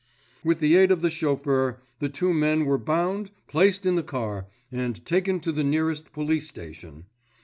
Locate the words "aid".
0.77-0.89